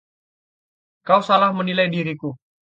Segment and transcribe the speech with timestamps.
[1.07, 2.29] Kau salah menilai diriku.